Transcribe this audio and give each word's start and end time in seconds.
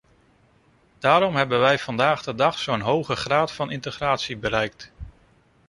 Daarom 0.99 1.35
hebben 1.35 1.59
wij 1.59 1.79
vandaag 1.79 2.23
de 2.23 2.35
dag 2.35 2.59
zo'n 2.59 2.79
hoge 2.81 3.15
graad 3.15 3.51
van 3.51 3.71
integratie 3.71 4.37
bereikt. 4.37 4.91